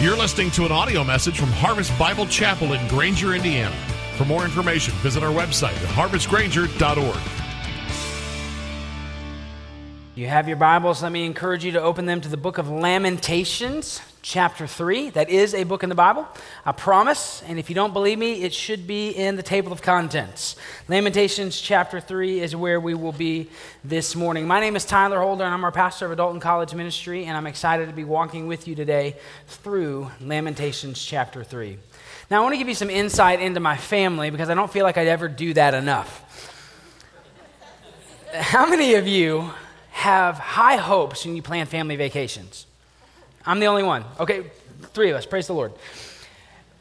[0.00, 3.76] You're listening to an audio message from Harvest Bible Chapel in Granger, Indiana.
[4.16, 7.20] For more information, visit our website at harvestgranger.org.
[10.14, 11.02] You have your Bibles.
[11.02, 15.10] Let me encourage you to open them to the book of Lamentations, chapter 3.
[15.10, 16.26] That is a book in the Bible.
[16.64, 17.42] I promise.
[17.46, 20.56] And if you don't believe me, it should be in the table of contents.
[20.88, 23.48] Lamentations, chapter 3 is where we will be
[23.84, 24.46] this morning.
[24.46, 27.36] My name is Tyler Holder, and I'm our pastor of Adult and College Ministry, and
[27.36, 29.16] I'm excited to be walking with you today
[29.46, 31.78] through Lamentations, chapter 3.
[32.30, 34.84] Now, I want to give you some insight into my family because I don't feel
[34.84, 36.26] like I'd ever do that enough.
[38.32, 39.50] How many of you
[40.00, 42.66] have high hopes when you plan family vacations.
[43.50, 44.04] I'm the only one.
[44.20, 44.44] Okay,
[44.94, 45.26] three of us.
[45.26, 45.72] Praise the Lord.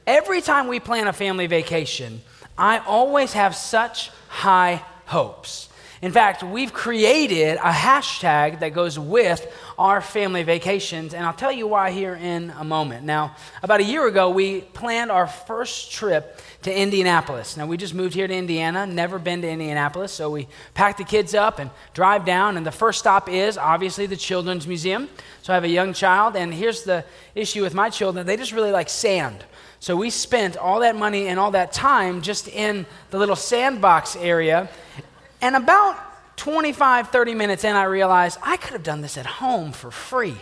[0.05, 2.21] Every time we plan a family vacation,
[2.59, 5.68] I always have such high hopes.
[6.01, 9.45] In fact, we've created a hashtag that goes with
[9.77, 13.05] our family vacations, and I'll tell you why here in a moment.
[13.05, 17.57] Now, about a year ago, we planned our first trip to Indianapolis.
[17.57, 21.03] Now, we just moved here to Indiana, never been to Indianapolis, so we packed the
[21.03, 25.09] kids up and drive down, and the first stop is obviously the Children's Museum.
[25.41, 27.03] So I have a young child, and here's the
[27.35, 29.43] issue with my children they just really like sand.
[29.81, 34.15] So we spent all that money and all that time just in the little sandbox
[34.17, 34.69] area
[35.41, 35.97] and about
[36.37, 40.37] 25, 30 minutes in, I realized I could have done this at home for free.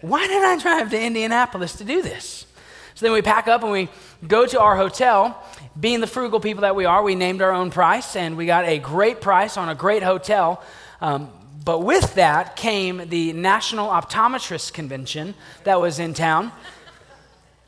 [0.00, 2.46] Why did I drive to Indianapolis to do this?
[2.94, 3.88] So then we pack up and we
[4.26, 5.42] go to our hotel.
[5.78, 8.64] Being the frugal people that we are, we named our own price and we got
[8.66, 10.62] a great price on a great hotel.
[11.00, 11.30] Um,
[11.64, 16.52] but with that came the National Optometrist Convention that was in town.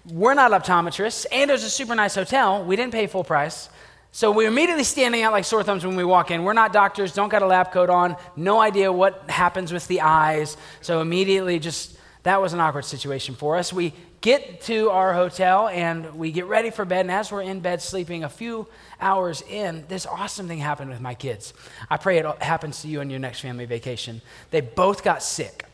[0.09, 2.63] We're not optometrists, and it was a super nice hotel.
[2.63, 3.69] We didn't pay full price.
[4.17, 6.43] So we're immediately standing out like sore thumbs when we walk in.
[6.43, 10.01] We're not doctors, don't got a lab coat on, no idea what happens with the
[10.01, 10.57] eyes.
[10.81, 13.75] So immediately, just that was an awkward situation for us.
[13.75, 17.01] We get to our hotel and we get ready for bed.
[17.01, 18.67] And as we're in bed sleeping, a few
[19.03, 21.53] hours in, this awesome thing happened with my kids.
[21.91, 24.23] I pray it happens to you on your next family vacation.
[24.51, 25.67] They both got sick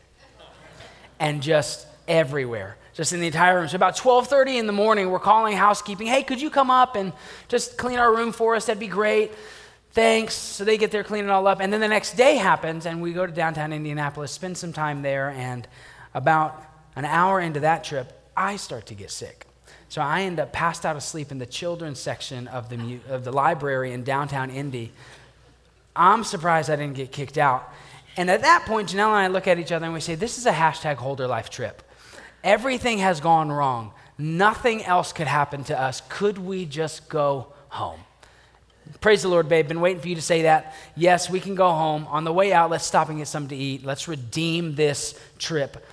[1.17, 3.67] and just everywhere just in the entire room.
[3.67, 6.07] So about 12:30 in the morning, we're calling housekeeping.
[6.07, 7.13] Hey, could you come up and
[7.47, 8.65] just clean our room for us?
[8.65, 9.31] That'd be great.
[9.91, 10.33] Thanks.
[10.33, 13.01] So they get there, clean it all up, and then the next day happens, and
[13.01, 15.67] we go to downtown Indianapolis, spend some time there, and
[16.13, 16.63] about
[16.95, 19.47] an hour into that trip, I start to get sick.
[19.89, 23.31] So I end up passed out asleep in the children's section of the, of the
[23.31, 24.91] library in downtown Indy.
[25.95, 27.71] I'm surprised I didn't get kicked out.
[28.17, 30.39] And at that point, Janelle and I look at each other and we say, This
[30.39, 31.83] is a hashtag holder life trip.
[32.43, 33.93] Everything has gone wrong.
[34.17, 36.01] Nothing else could happen to us.
[36.09, 37.99] Could we just go home?
[39.01, 39.67] Praise the Lord, babe.
[39.67, 40.75] Been waiting for you to say that.
[40.95, 42.05] Yes, we can go home.
[42.09, 43.85] On the way out, let's stop and get something to eat.
[43.85, 45.85] Let's redeem this trip.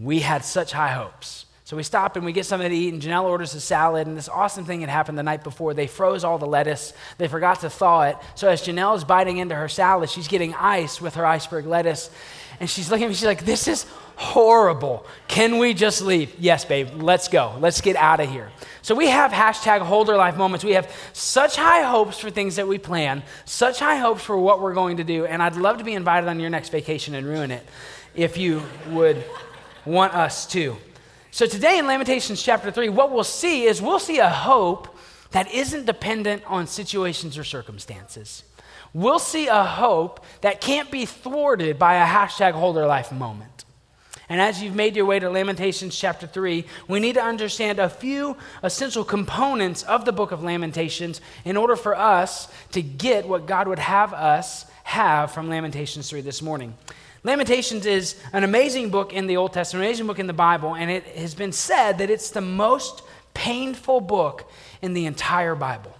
[0.00, 1.46] We had such high hopes.
[1.70, 4.08] So we stop and we get something to eat, and Janelle orders a salad.
[4.08, 5.72] And this awesome thing had happened the night before.
[5.72, 8.16] They froze all the lettuce, they forgot to thaw it.
[8.34, 12.10] So as Janelle is biting into her salad, she's getting ice with her iceberg lettuce.
[12.58, 13.86] And she's looking at me, she's like, This is
[14.16, 15.06] horrible.
[15.28, 16.34] Can we just leave?
[16.40, 17.54] Yes, babe, let's go.
[17.60, 18.50] Let's get out of here.
[18.82, 20.64] So we have hashtag holder life moments.
[20.64, 24.60] We have such high hopes for things that we plan, such high hopes for what
[24.60, 25.24] we're going to do.
[25.24, 27.64] And I'd love to be invited on your next vacation and ruin it
[28.16, 29.22] if you would
[29.84, 30.76] want us to.
[31.32, 34.96] So today in Lamentations chapter 3, what we'll see is we'll see a hope
[35.30, 38.42] that isn't dependent on situations or circumstances.
[38.92, 43.64] We'll see a hope that can't be thwarted by a hashtag holder life moment.
[44.28, 47.88] And as you've made your way to Lamentations chapter 3, we need to understand a
[47.88, 53.46] few essential components of the book of Lamentations in order for us to get what
[53.46, 56.74] God would have us have from Lamentations 3 this morning.
[57.22, 60.90] Lamentations is an amazing book in the Old Testament, amazing book in the Bible, and
[60.90, 63.02] it has been said that it's the most
[63.34, 64.50] painful book
[64.80, 65.94] in the entire Bible.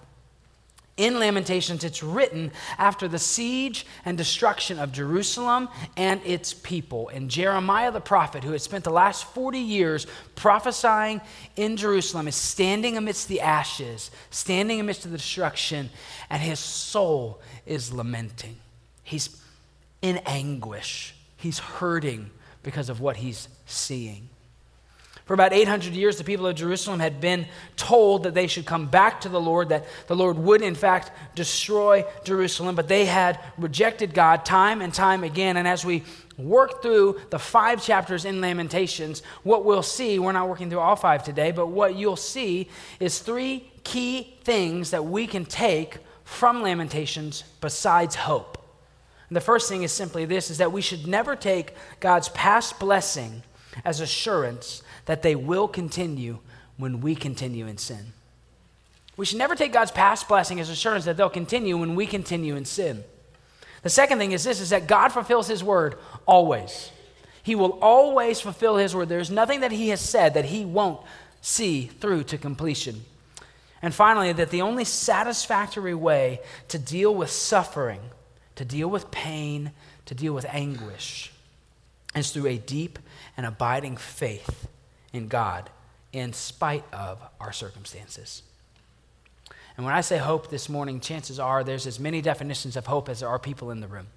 [0.96, 7.08] In Lamentations, it's written after the siege and destruction of Jerusalem and its people.
[7.08, 11.22] And Jeremiah the prophet, who had spent the last 40 years prophesying
[11.56, 15.88] in Jerusalem, is standing amidst the ashes, standing amidst the destruction,
[16.28, 18.56] and his soul is lamenting.
[19.02, 19.40] He's
[20.02, 22.30] in anguish, he's hurting
[22.62, 24.28] because of what he's seeing.
[25.24, 27.46] For about 800 years, the people of Jerusalem had been
[27.76, 31.12] told that they should come back to the Lord, that the Lord would, in fact,
[31.36, 35.56] destroy Jerusalem, but they had rejected God time and time again.
[35.56, 36.02] And as we
[36.36, 40.96] work through the five chapters in Lamentations, what we'll see, we're not working through all
[40.96, 46.60] five today, but what you'll see is three key things that we can take from
[46.60, 48.59] Lamentations besides hope.
[49.30, 52.80] And the first thing is simply this is that we should never take God's past
[52.80, 53.44] blessing
[53.84, 56.40] as assurance that they will continue
[56.76, 58.12] when we continue in sin.
[59.16, 62.56] We should never take God's past blessing as assurance that they'll continue when we continue
[62.56, 63.04] in sin.
[63.82, 65.96] The second thing is this is that God fulfills his word
[66.26, 66.90] always.
[67.44, 69.08] He will always fulfill his word.
[69.08, 71.00] There's nothing that he has said that he won't
[71.40, 73.04] see through to completion.
[73.80, 78.00] And finally, that the only satisfactory way to deal with suffering,
[78.60, 79.72] to deal with pain,
[80.04, 81.32] to deal with anguish
[82.14, 82.98] is through a deep
[83.34, 84.68] and abiding faith
[85.14, 85.70] in God
[86.12, 88.42] in spite of our circumstances.
[89.78, 93.08] And when I say hope this morning, chances are there's as many definitions of hope
[93.08, 94.08] as there are people in the room.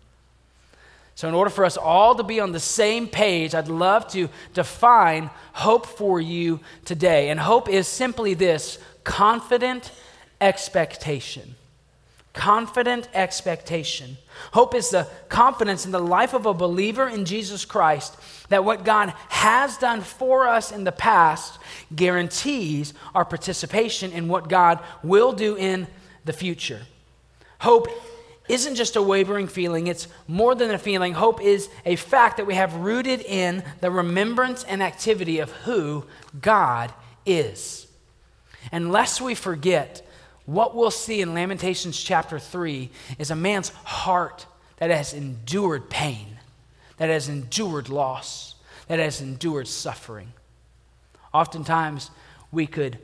[1.16, 4.28] So, in order for us all to be on the same page, I'd love to
[4.54, 7.30] define hope for you today.
[7.30, 9.94] And hope is simply this confident
[10.42, 11.56] expectation.
[12.34, 14.18] Confident expectation.
[14.54, 18.18] Hope is the confidence in the life of a believer in Jesus Christ
[18.50, 21.60] that what God has done for us in the past
[21.96, 25.88] guarantees our participation in what God will do in
[26.26, 26.82] the future.
[27.60, 27.88] Hope
[28.50, 31.14] isn't just a wavering feeling, it's more than a feeling.
[31.14, 36.06] Hope is a fact that we have rooted in the remembrance and activity of who
[36.42, 36.92] God
[37.26, 37.88] is.
[38.72, 40.06] Unless we forget,
[40.46, 44.46] what we'll see in Lamentations chapter 3 is a man's heart
[44.78, 46.38] that has endured pain,
[46.98, 48.56] that has endured loss,
[48.88, 50.34] that has endured suffering.
[51.34, 52.12] Oftentimes,
[52.52, 53.00] we could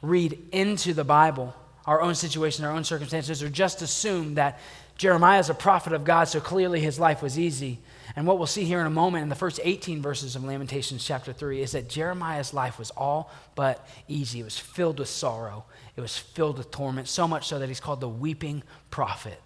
[0.00, 1.54] read into the Bible
[1.86, 4.58] our own situation, our own circumstances, or just assume that
[4.96, 7.80] Jeremiah is a prophet of God, so clearly his life was easy.
[8.16, 11.04] And what we'll see here in a moment in the first 18 verses of Lamentations
[11.04, 14.40] chapter 3 is that Jeremiah's life was all but easy.
[14.40, 15.64] It was filled with sorrow,
[15.96, 19.40] it was filled with torment, so much so that he's called the weeping prophet.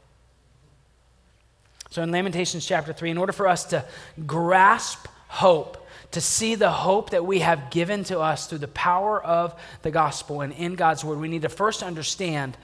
[1.91, 3.85] So in Lamentations chapter 3, in order for us to
[4.27, 9.23] grasp hope, to see the hope that we have given to us through the power
[9.23, 12.57] of the gospel and in God's word, we need to first understand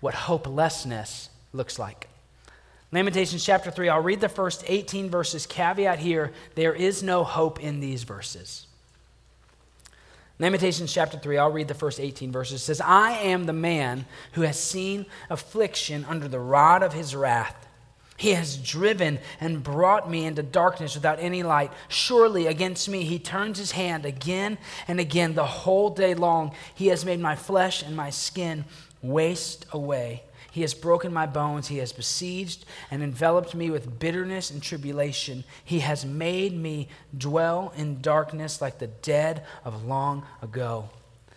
[0.00, 2.08] what hopelessness looks like.
[2.92, 5.46] Lamentations chapter 3, I'll read the first 18 verses.
[5.46, 8.66] Caveat here there is no hope in these verses.
[10.40, 12.62] Lamentations chapter 3, I'll read the first 18 verses.
[12.62, 17.14] It says, I am the man who has seen affliction under the rod of his
[17.14, 17.68] wrath.
[18.16, 21.70] He has driven and brought me into darkness without any light.
[21.88, 24.56] Surely against me he turns his hand again
[24.88, 26.54] and again the whole day long.
[26.74, 28.64] He has made my flesh and my skin
[29.02, 30.22] waste away.
[30.50, 31.68] He has broken my bones.
[31.68, 35.44] He has besieged and enveloped me with bitterness and tribulation.
[35.64, 40.88] He has made me dwell in darkness like the dead of long ago.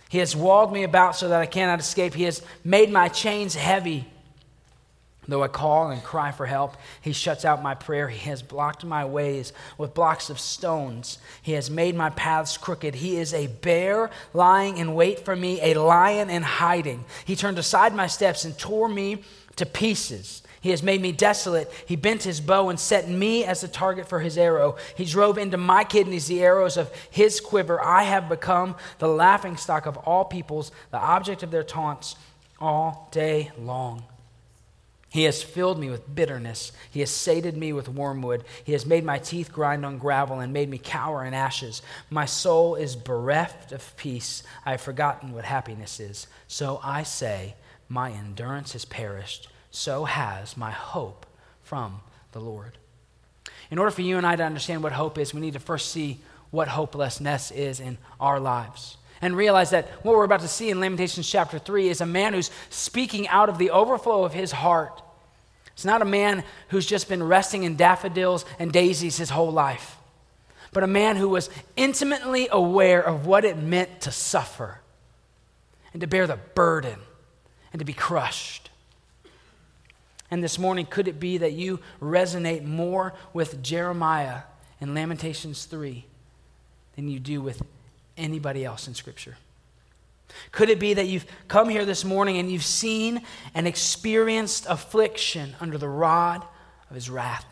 [0.10, 2.13] He has walled me about so that I cannot escape.
[2.13, 4.07] He has made my chains heavy.
[5.28, 8.10] Though I call and cry for help, he shuts out my prayer.
[8.10, 11.18] He has blocked my ways with blocks of stones.
[11.42, 12.96] He has made my paths crooked.
[12.96, 17.06] He is a bear lying in wait for me, a lion in hiding.
[17.24, 19.24] He turned aside my steps and tore me
[19.56, 20.44] to pieces.
[20.60, 21.72] He has made me desolate.
[21.86, 24.78] He bent his bow and set me as a target for his arrow.
[24.96, 27.81] He drove into my kidneys the arrows of his quiver.
[27.81, 32.16] I have become the laughing stock of all peoples, the object of their taunts
[32.60, 34.04] all day long.
[35.13, 36.71] He has filled me with bitterness.
[36.89, 38.44] He has sated me with wormwood.
[38.63, 41.83] He has made my teeth grind on gravel and made me cower in ashes.
[42.10, 44.41] My soul is bereft of peace.
[44.65, 46.25] I have forgotten what happiness is.
[46.48, 47.53] So I say,
[47.88, 49.50] My endurance has perished.
[49.70, 51.27] So has my hope
[51.62, 52.01] from
[52.32, 52.79] the Lord.
[53.70, 55.91] In order for you and I to understand what hope is, we need to first
[55.91, 60.72] see what hopelessness is in our lives and realize that what we're about to see
[60.72, 64.51] in Lamentations chapter 3 is a man who's speaking out of the overflow of his
[64.51, 65.02] heart.
[65.74, 69.98] It's not a man who's just been resting in daffodils and daisies his whole life,
[70.72, 74.80] but a man who was intimately aware of what it meant to suffer
[75.92, 77.00] and to bear the burden
[77.72, 78.70] and to be crushed.
[80.30, 84.42] And this morning, could it be that you resonate more with Jeremiah
[84.80, 86.06] in Lamentations 3
[86.96, 87.62] than you do with
[88.18, 89.38] anybody else in Scripture?
[90.52, 93.22] Could it be that you've come here this morning and you've seen
[93.54, 96.46] and experienced affliction under the rod
[96.90, 97.46] of his wrath?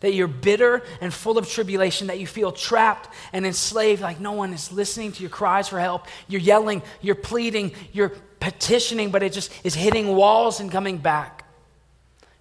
[0.00, 4.32] That you're bitter and full of tribulation, that you feel trapped and enslaved, like no
[4.32, 6.06] one is listening to your cries for help.
[6.28, 11.44] You're yelling, you're pleading, you're petitioning, but it just is hitting walls and coming back.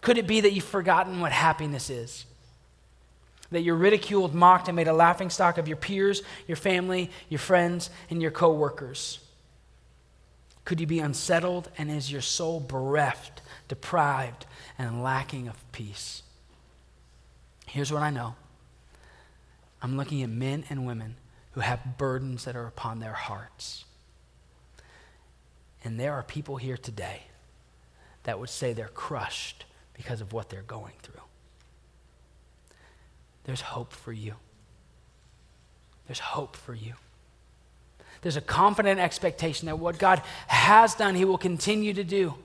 [0.01, 2.25] Could it be that you've forgotten what happiness is?
[3.51, 7.39] That you're ridiculed, mocked, and made a laughing stock of your peers, your family, your
[7.39, 9.19] friends, and your coworkers?
[10.63, 14.45] Could you be unsettled and is your soul bereft, deprived,
[14.77, 16.23] and lacking of peace?
[17.67, 18.35] Here's what I know
[19.81, 21.15] I'm looking at men and women
[21.51, 23.85] who have burdens that are upon their hearts.
[25.83, 27.23] And there are people here today
[28.23, 31.21] that would say they're crushed because of what they're going through.
[33.43, 34.35] There's hope for you.
[36.07, 36.93] There's hope for you.
[38.21, 42.35] There's a confident expectation that what God has done, He will continue to do.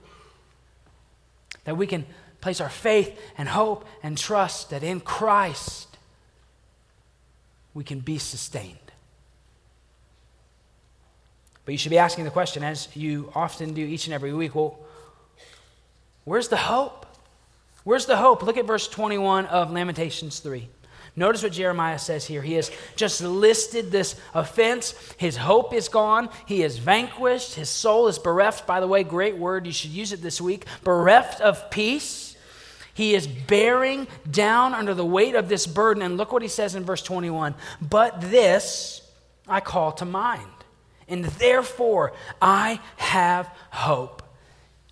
[1.65, 2.07] That we can
[2.41, 5.88] place our faith and hope and trust that in Christ
[7.75, 8.79] we can be sustained.
[11.65, 14.55] But you should be asking the question, as you often do each and every week
[14.55, 14.79] well,
[16.25, 17.05] where's the hope?
[17.83, 18.43] Where's the hope?
[18.43, 20.69] Look at verse 21 of Lamentations 3.
[21.19, 22.43] Notice what Jeremiah says here.
[22.43, 24.95] He has just listed this offense.
[25.17, 26.29] His hope is gone.
[26.45, 27.55] He is vanquished.
[27.55, 28.67] His soul is bereft.
[28.67, 29.67] By the way, great word.
[29.67, 30.67] You should use it this week.
[30.85, 32.37] Bereft of peace.
[32.93, 36.03] He is bearing down under the weight of this burden.
[36.03, 39.01] And look what he says in verse 21 But this
[39.49, 40.51] I call to mind,
[41.09, 44.23] and therefore I have hope.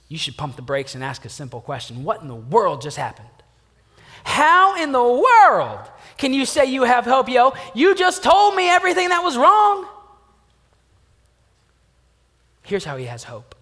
[0.09, 2.97] You should pump the brakes and ask a simple question What in the world just
[2.97, 3.29] happened?
[4.25, 7.55] How in the world can you say you have hope, yo?
[7.75, 9.87] You just told me everything that was wrong.
[12.63, 13.55] Here's how he has hope.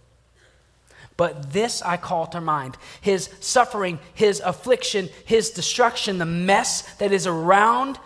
[1.16, 7.12] But this I call to mind his suffering, his affliction, his destruction, the mess that
[7.12, 7.98] is around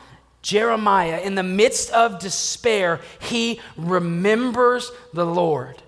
[0.42, 1.20] Jeremiah.
[1.20, 5.82] In the midst of despair, he remembers the Lord.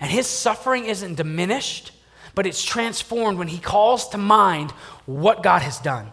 [0.00, 1.92] And his suffering isn't diminished,
[2.34, 4.70] but it's transformed when he calls to mind
[5.06, 6.12] what God has done.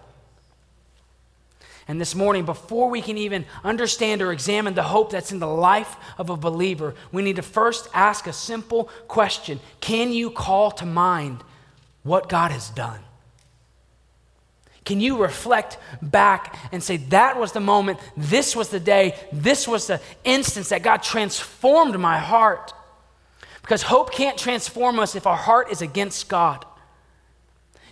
[1.92, 5.46] And this morning, before we can even understand or examine the hope that's in the
[5.46, 10.72] life of a believer, we need to first ask a simple question Can you call
[10.72, 11.44] to mind
[12.04, 13.02] what God has done?
[14.86, 19.68] Can you reflect back and say, that was the moment, this was the day, this
[19.68, 22.72] was the instance that God transformed my heart?
[23.64, 26.66] Because hope can't transform us if our heart is against God.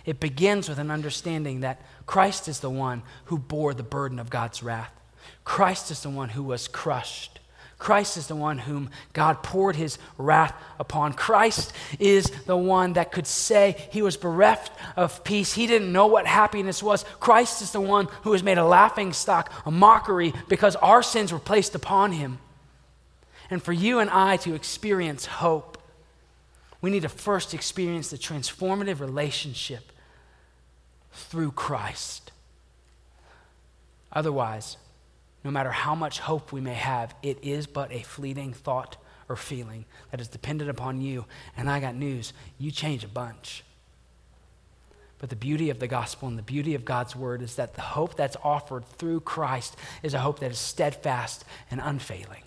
[0.04, 4.30] It begins with an understanding that Christ is the one who bore the burden of
[4.30, 4.92] God's wrath.
[5.44, 7.40] Christ is the one who was crushed.
[7.80, 11.14] Christ is the one whom God poured his wrath upon.
[11.14, 15.54] Christ is the one that could say he was bereft of peace.
[15.54, 17.06] He didn't know what happiness was.
[17.20, 21.32] Christ is the one who was made a laughing stock, a mockery, because our sins
[21.32, 22.38] were placed upon him.
[23.48, 25.82] And for you and I to experience hope,
[26.82, 29.89] we need to first experience the transformative relationship
[31.12, 32.32] through Christ.
[34.12, 34.76] Otherwise,
[35.44, 38.96] no matter how much hope we may have, it is but a fleeting thought
[39.28, 41.24] or feeling that is dependent upon you.
[41.56, 43.64] And I got news you change a bunch.
[45.18, 47.82] But the beauty of the gospel and the beauty of God's word is that the
[47.82, 52.42] hope that's offered through Christ is a hope that is steadfast and unfailing.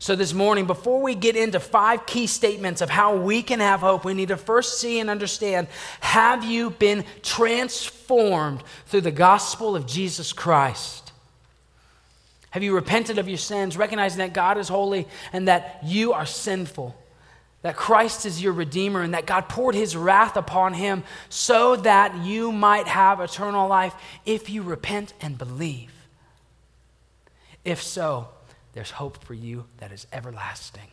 [0.00, 3.80] So, this morning, before we get into five key statements of how we can have
[3.80, 5.66] hope, we need to first see and understand
[6.00, 11.12] have you been transformed through the gospel of Jesus Christ?
[12.50, 16.26] Have you repented of your sins, recognizing that God is holy and that you are
[16.26, 16.96] sinful?
[17.62, 22.16] That Christ is your Redeemer and that God poured his wrath upon him so that
[22.18, 23.94] you might have eternal life
[24.24, 25.92] if you repent and believe.
[27.64, 28.28] If so,
[28.78, 30.86] there's hope for you that is everlasting.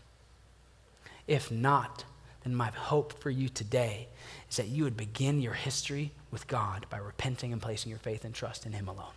[1.28, 2.04] If not,
[2.44, 4.08] then my hope for you today
[4.50, 8.26] is that you would begin your history with God by repenting and placing your faith
[8.26, 9.14] and trust in Him alone.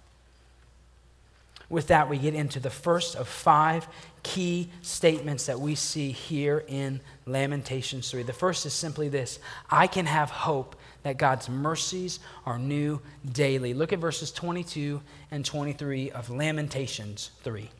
[1.70, 3.88] With that, we get into the first of five
[4.22, 8.22] key statements that we see here in Lamentations 3.
[8.22, 9.38] The first is simply this
[9.70, 13.00] I can have hope that God's mercies are new
[13.32, 13.72] daily.
[13.72, 17.70] Look at verses 22 and 23 of Lamentations 3.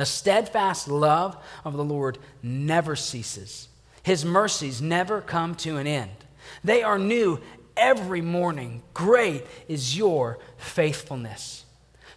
[0.00, 3.68] The steadfast love of the Lord never ceases,
[4.02, 6.24] His mercies never come to an end.
[6.64, 7.38] They are new
[7.76, 8.82] every morning.
[8.94, 11.66] Great is your faithfulness.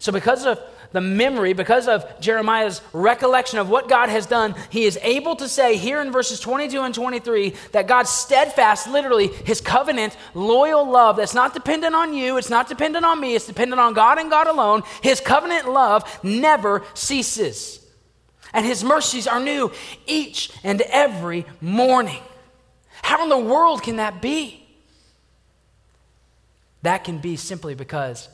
[0.03, 0.59] So, because of
[0.91, 5.47] the memory, because of Jeremiah's recollection of what God has done, he is able to
[5.47, 11.15] say here in verses 22 and 23 that God's steadfast, literally his covenant, loyal love
[11.15, 14.29] that's not dependent on you, it's not dependent on me, it's dependent on God and
[14.29, 17.79] God alone, his covenant love never ceases.
[18.51, 19.71] And his mercies are new
[20.05, 22.21] each and every morning.
[23.03, 24.67] How in the world can that be?
[26.81, 28.27] That can be simply because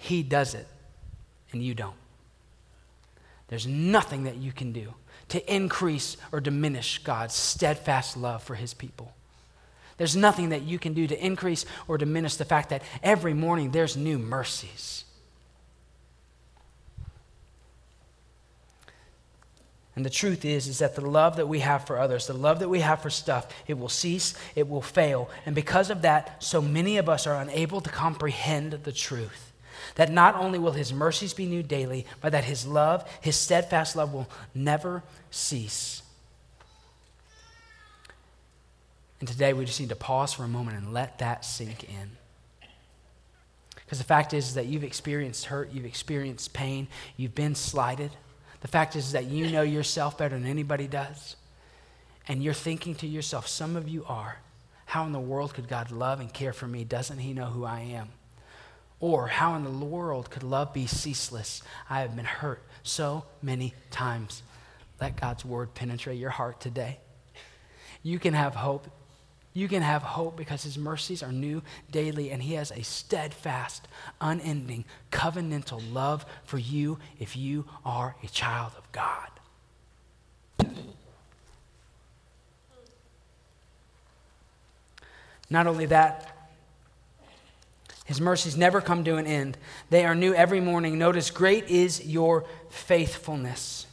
[0.00, 0.66] he does it
[1.52, 1.94] and you don't.
[3.48, 4.94] There's nothing that you can do
[5.28, 9.12] to increase or diminish God's steadfast love for his people.
[9.98, 13.72] There's nothing that you can do to increase or diminish the fact that every morning
[13.72, 15.04] there's new mercies.
[19.94, 22.60] And the truth is is that the love that we have for others, the love
[22.60, 25.28] that we have for stuff, it will cease, it will fail.
[25.44, 29.49] And because of that, so many of us are unable to comprehend the truth.
[29.96, 33.96] That not only will his mercies be new daily, but that his love, his steadfast
[33.96, 36.02] love will never cease.
[39.20, 42.10] And today we just need to pause for a moment and let that sink in.
[43.74, 48.12] Because the fact is, that you've experienced hurt, you've experienced pain, you've been slighted.
[48.60, 51.36] The fact is that you know yourself better than anybody does.
[52.28, 54.38] And you're thinking to yourself, some of you are,
[54.86, 56.84] how in the world could God love and care for me?
[56.84, 58.10] Doesn't He know who I am?
[59.00, 61.62] Or how in the world could love be ceaseless?
[61.88, 64.42] I have been hurt so many times.
[65.00, 66.98] Let God's word penetrate your heart today.
[68.02, 68.86] You can have hope
[69.52, 73.88] you can have hope because his mercies are new daily, and he has a steadfast,
[74.20, 79.28] unending, covenantal love for you if you are a child of God.
[85.52, 86.39] Not only that,
[88.04, 89.56] his mercies never come to an end.
[89.90, 90.98] They are new every morning.
[90.98, 93.86] Notice, great is your faithfulness.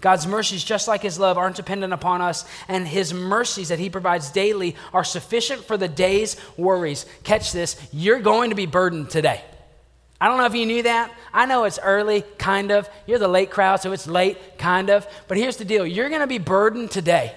[0.00, 3.90] God's mercies, just like His love, aren't dependent upon us, and His mercies that He
[3.90, 7.06] provides daily are sufficient for the day's worries.
[7.22, 9.42] Catch this you're going to be burdened today.
[10.20, 11.12] I don't know if you knew that.
[11.32, 12.88] I know it's early, kind of.
[13.06, 15.06] You're the late crowd, so it's late, kind of.
[15.28, 17.34] But here's the deal you're going to be burdened today.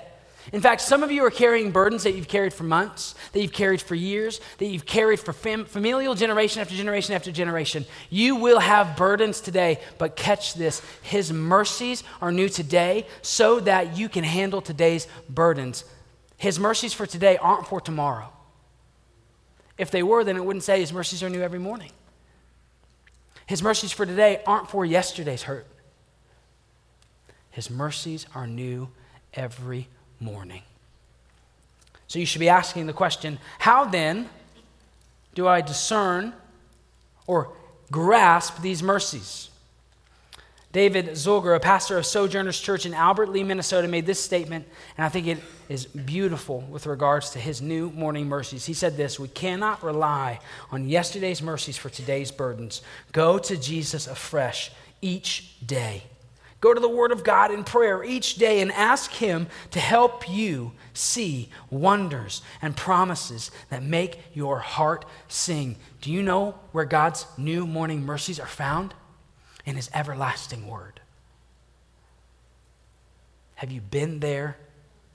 [0.51, 3.53] In fact, some of you are carrying burdens that you've carried for months, that you've
[3.53, 7.85] carried for years, that you've carried for fam- familial generation after generation after generation.
[8.09, 13.97] You will have burdens today, but catch this His mercies are new today so that
[13.97, 15.85] you can handle today's burdens.
[16.35, 18.29] His mercies for today aren't for tomorrow.
[19.77, 21.91] If they were, then it wouldn't say His mercies are new every morning.
[23.45, 25.67] His mercies for today aren't for yesterday's hurt.
[27.49, 28.89] His mercies are new
[29.33, 29.87] every morning.
[32.07, 34.29] So you should be asking the question how then
[35.35, 36.33] do I discern
[37.27, 37.53] or
[37.91, 39.49] grasp these mercies?
[40.73, 45.05] David Zulger, a pastor of Sojourners Church in Albert Lea, Minnesota, made this statement, and
[45.05, 45.37] I think it
[45.69, 48.65] is beautiful with regards to his new morning mercies.
[48.65, 50.39] He said this We cannot rely
[50.71, 52.81] on yesterday's mercies for today's burdens.
[53.11, 56.03] Go to Jesus afresh each day.
[56.63, 60.29] Go to the Word of God in prayer each day and ask Him to help
[60.29, 65.75] you see wonders and promises that make your heart sing.
[65.99, 68.93] Do you know where God's new morning mercies are found?
[69.65, 71.01] In His everlasting Word.
[73.55, 74.55] Have you been there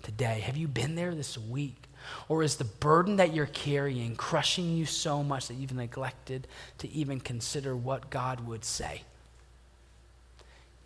[0.03, 0.41] today?
[0.41, 1.85] Have you been there this week?
[2.29, 6.91] Or is the burden that you're carrying crushing you so much that you've neglected to
[6.91, 9.05] even consider what God would say?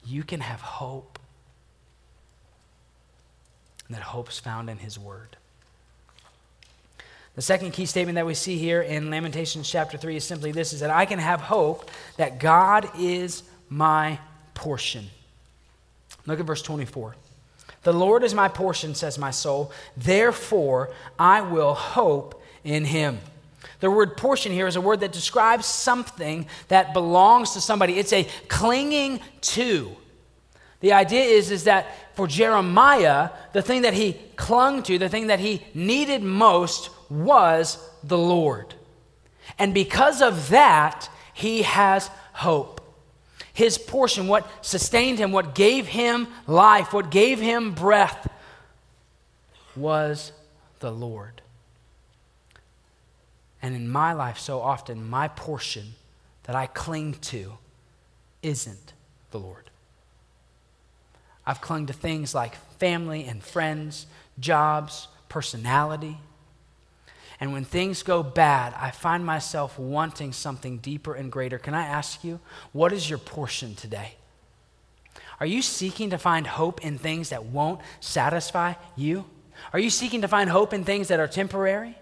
[0.05, 1.19] You can have hope.
[3.87, 5.37] And that hope's found in His Word.
[7.35, 10.73] The second key statement that we see here in Lamentations chapter 3 is simply this
[10.73, 14.19] is that I can have hope that God is my
[14.55, 15.07] portion.
[16.27, 17.17] Look at verse 24.
[17.85, 19.73] The Lord is my portion, says my soul.
[19.97, 23.19] Therefore, I will hope in him.
[23.83, 27.99] The word portion here is a word that describes something that belongs to somebody.
[27.99, 29.97] It's a clinging to.
[30.79, 35.27] The idea is, is that for Jeremiah, the thing that he clung to, the thing
[35.27, 38.73] that he needed most was the Lord.
[39.59, 42.81] And because of that, he has hope.
[43.53, 48.31] His portion, what sustained him, what gave him life, what gave him breath,
[49.75, 50.31] was
[50.79, 51.43] the Lord.
[53.63, 55.95] And in my life, so often, my portion
[56.43, 57.53] that I cling to
[58.43, 58.93] isn't
[59.31, 59.71] the Lord.
[61.47, 64.07] I've clung to things like family and friends,
[64.39, 66.19] jobs, personality.
[67.41, 71.59] And when things go bad, I find myself wanting something deeper and greater.
[71.59, 72.41] Can I ask you,
[72.73, 74.15] what is your portion today?
[75.41, 79.25] Are you seeking to find hope in things that won't satisfy you?
[79.73, 81.97] Are you seeking to find hope in things that are temporary?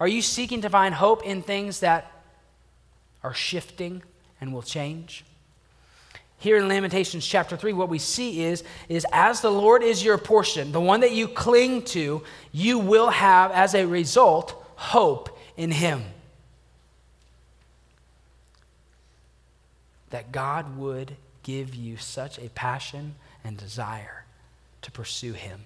[0.00, 2.10] Are you seeking to find hope in things that
[3.22, 4.02] are shifting
[4.40, 5.24] and will change?
[6.38, 10.18] Here in Lamentations chapter 3, what we see is, is as the Lord is your
[10.18, 15.70] portion, the one that you cling to, you will have, as a result, hope in
[15.70, 16.02] Him.
[20.10, 24.24] That God would give you such a passion and desire
[24.82, 25.62] to pursue Him,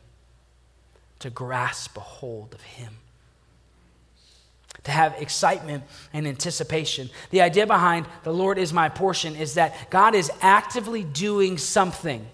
[1.19, 2.99] to grasp a hold of Him.
[4.85, 7.11] To have excitement and anticipation.
[7.31, 12.27] The idea behind the Lord is my portion is that God is actively doing something.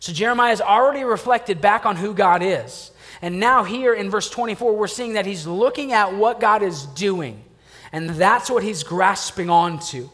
[0.00, 2.90] So Jeremiah has already reflected back on who God is.
[3.20, 6.86] And now, here in verse 24, we're seeing that he's looking at what God is
[6.86, 7.44] doing.
[7.92, 10.08] And that's what he's grasping onto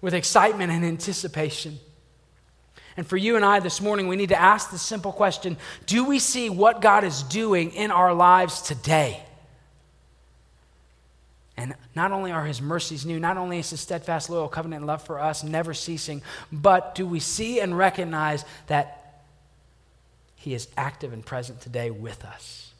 [0.00, 1.78] with excitement and anticipation.
[2.96, 6.04] And for you and I this morning, we need to ask the simple question Do
[6.04, 9.22] we see what God is doing in our lives today?
[11.56, 15.02] And not only are his mercies new, not only is his steadfast, loyal covenant love
[15.02, 19.02] for us never ceasing, but do we see and recognize that
[20.42, 22.72] he is active and present today with us.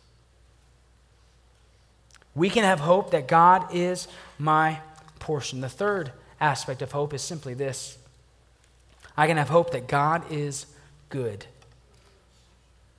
[2.34, 4.80] We can have hope that God is my
[5.20, 5.60] portion.
[5.60, 7.98] The third aspect of hope is simply this
[9.16, 10.66] I can have hope that God is
[11.08, 11.46] good.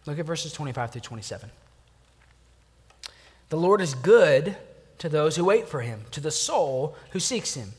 [0.05, 1.51] Look at verses 25 through 27.
[3.49, 4.55] The Lord is good
[4.99, 7.73] to those who wait for him, to the soul who seeks him.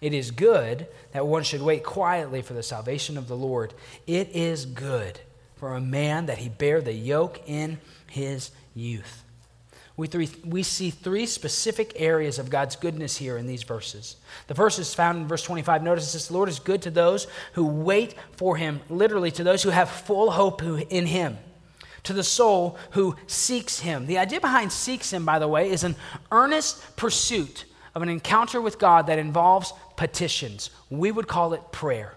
[0.00, 3.74] It is good that one should wait quietly for the salvation of the Lord.
[4.06, 5.20] It is good
[5.56, 9.24] for a man that he bear the yoke in his youth.
[10.00, 14.16] We, three, we see three specific areas of God's goodness here in these verses.
[14.46, 15.82] The first is found in verse 25.
[15.82, 19.62] Notice this the Lord is good to those who wait for him, literally, to those
[19.62, 21.36] who have full hope in him,
[22.04, 24.06] to the soul who seeks him.
[24.06, 25.96] The idea behind seeks him, by the way, is an
[26.30, 30.70] earnest pursuit of an encounter with God that involves petitions.
[30.88, 32.14] We would call it prayer.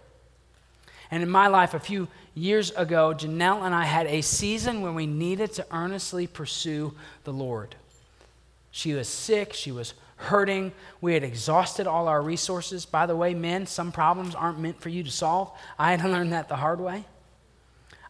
[1.11, 4.95] And in my life, a few years ago, Janelle and I had a season when
[4.95, 6.93] we needed to earnestly pursue
[7.23, 7.75] the Lord.
[8.71, 12.85] She was sick, she was hurting, we had exhausted all our resources.
[12.85, 15.51] By the way, men, some problems aren't meant for you to solve.
[15.77, 17.05] I had to learn that the hard way.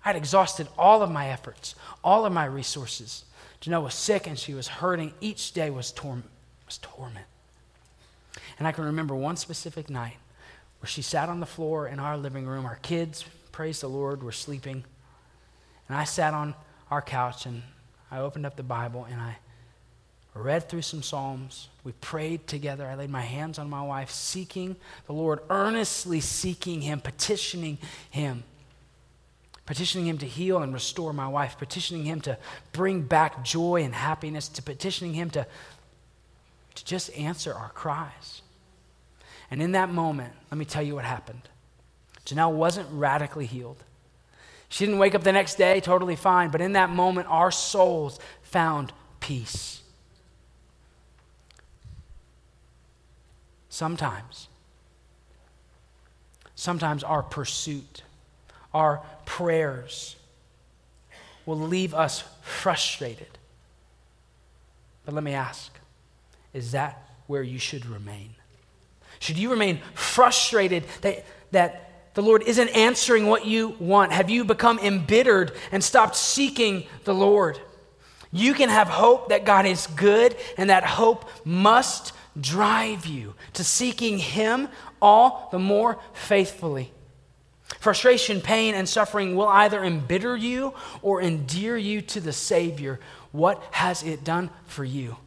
[0.03, 3.25] I had exhausted all of my efforts, all of my resources.
[3.61, 5.13] Janelle was sick and she was hurting.
[5.21, 6.23] Each day was, tor-
[6.65, 7.25] was torment.
[8.59, 10.17] And I can remember one specific night
[10.79, 14.21] where she sat on the floor in our living room, our kids praise the Lord,
[14.23, 14.83] we're sleeping.
[15.87, 16.55] And I sat on
[16.91, 17.61] our couch and
[18.11, 19.37] I opened up the Bible and I
[20.33, 21.69] read through some Psalms.
[21.83, 22.85] We prayed together.
[22.87, 27.77] I laid my hands on my wife, seeking the Lord, earnestly seeking Him, petitioning
[28.09, 28.43] Him.
[29.65, 32.37] Petitioning him to heal and restore my wife, petitioning him to
[32.73, 35.47] bring back joy and happiness, to petitioning him to,
[36.75, 38.41] to just answer our cries.
[39.49, 41.41] And in that moment, let me tell you what happened.
[42.25, 43.83] Janelle wasn't radically healed.
[44.69, 48.19] She didn't wake up the next day totally fine, but in that moment, our souls
[48.41, 49.81] found peace.
[53.69, 54.47] Sometimes,
[56.55, 58.03] sometimes our pursuit,
[58.73, 60.15] our prayers
[61.45, 63.27] will leave us frustrated.
[65.05, 65.71] But let me ask
[66.53, 68.35] is that where you should remain?
[69.19, 74.11] Should you remain frustrated that, that the Lord isn't answering what you want?
[74.11, 77.59] Have you become embittered and stopped seeking the Lord?
[78.31, 83.63] You can have hope that God is good, and that hope must drive you to
[83.63, 84.69] seeking Him
[85.01, 86.91] all the more faithfully.
[87.79, 92.99] Frustration, pain, and suffering will either embitter you or endear you to the Savior.
[93.31, 95.17] What has it done for you?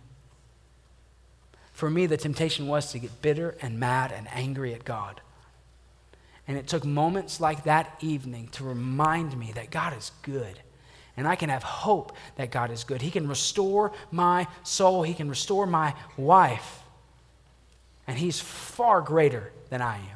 [1.73, 5.21] For me, the temptation was to get bitter and mad and angry at God.
[6.49, 10.61] And it took moments like that evening to remind me that God is good.
[11.17, 13.03] And I can have hope that God is good.
[13.03, 16.81] He can restore my soul, He can restore my wife.
[18.07, 20.16] And He's far greater than I am.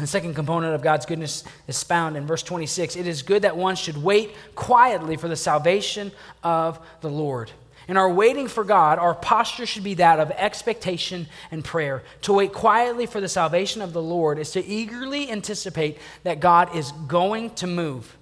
[0.00, 2.96] The second component of God's goodness is found in verse 26.
[2.96, 6.10] It is good that one should wait quietly for the salvation
[6.42, 7.50] of the Lord.
[7.86, 12.02] In our waiting for God, our posture should be that of expectation and prayer.
[12.22, 16.74] To wait quietly for the salvation of the Lord is to eagerly anticipate that God
[16.74, 18.16] is going to move,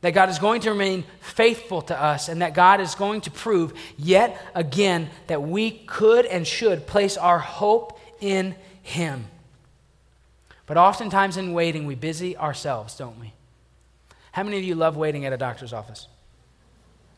[0.00, 3.30] that God is going to remain faithful to us, and that God is going to
[3.30, 9.26] prove yet again that we could and should place our hope in Him.
[10.66, 13.32] But oftentimes in waiting, we busy ourselves, don't we?
[14.32, 16.08] How many of you love waiting at a doctor's office?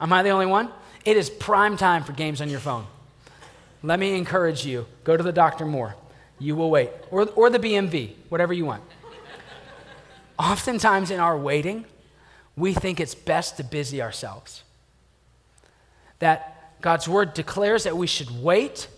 [0.00, 0.70] Am I the only one?
[1.04, 2.86] It is prime time for games on your phone.
[3.82, 5.94] Let me encourage you go to the doctor more.
[6.38, 6.90] You will wait.
[7.10, 8.82] Or, or the BMV, whatever you want.
[10.38, 11.84] Oftentimes in our waiting,
[12.56, 14.64] we think it's best to busy ourselves.
[16.18, 18.88] That God's word declares that we should wait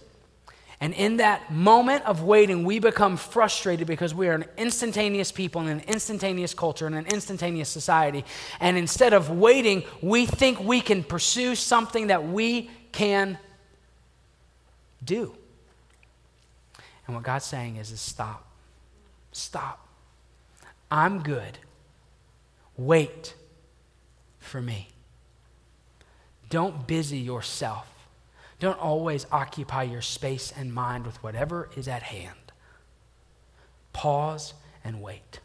[0.80, 5.62] and in that moment of waiting, we become frustrated because we are an instantaneous people
[5.62, 8.24] in an instantaneous culture in an instantaneous society.
[8.60, 13.38] And instead of waiting, we think we can pursue something that we can
[15.02, 15.34] do.
[17.06, 18.44] And what God's saying is, is stop.
[19.32, 19.86] Stop.
[20.90, 21.58] I'm good.
[22.76, 23.34] Wait
[24.40, 24.88] for me.
[26.50, 27.95] Don't busy yourself.
[28.58, 32.52] Don't always occupy your space and mind with whatever is at hand.
[33.92, 35.40] Pause and wait.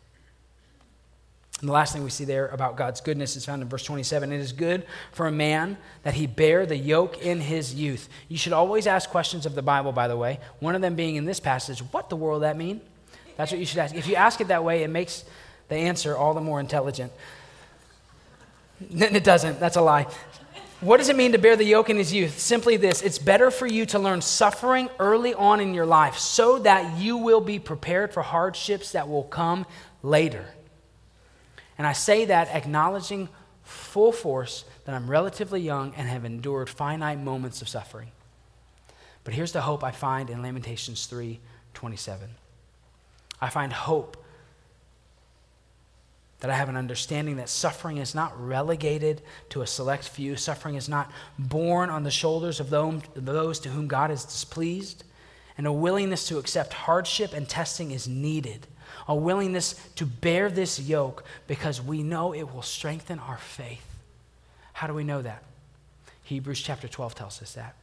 [1.61, 4.31] And the last thing we see there about God's goodness is found in verse 27.
[4.31, 8.09] It is good for a man that he bear the yoke in his youth.
[8.29, 10.39] You should always ask questions of the Bible, by the way.
[10.59, 12.81] One of them being in this passage, what the world that mean?
[13.37, 13.93] That's what you should ask.
[13.93, 15.23] If you ask it that way, it makes
[15.67, 17.11] the answer all the more intelligent.
[18.89, 19.59] It doesn't.
[19.59, 20.07] That's a lie.
[20.81, 22.39] What does it mean to bear the yoke in his youth?
[22.39, 26.57] Simply this it's better for you to learn suffering early on in your life so
[26.59, 29.67] that you will be prepared for hardships that will come
[30.01, 30.45] later.
[31.77, 33.29] And I say that acknowledging
[33.63, 38.09] full force that I'm relatively young and have endured finite moments of suffering.
[39.23, 41.39] But here's the hope I find in Lamentations 3
[41.75, 42.27] 27.
[43.39, 44.20] I find hope
[46.41, 50.35] that I have an understanding that suffering is not relegated to a select few.
[50.35, 55.03] Suffering is not borne on the shoulders of those to whom God is displeased.
[55.57, 58.65] And a willingness to accept hardship and testing is needed.
[59.07, 63.85] A willingness to bear this yoke because we know it will strengthen our faith.
[64.73, 65.43] How do we know that?
[66.23, 67.75] Hebrews chapter 12 tells us that.